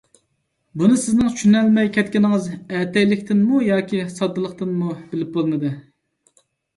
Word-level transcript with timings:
بۇنى 0.81 0.95
سىزنىڭ 1.01 1.27
چۈشىنەلمەي 1.33 1.91
كەتكىنىڭىز 1.97 2.47
ئەتەيلىكتىنمۇ 2.77 3.59
ياكى 3.65 3.99
ساددىلىقتىنمۇ 4.15 4.89
بىلىپ 5.13 5.31
بولمىدى. 5.37 5.71